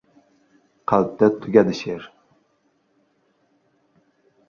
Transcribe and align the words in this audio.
Qalbda 0.91 1.29
tugadi 1.45 1.77
she’r 1.81 2.09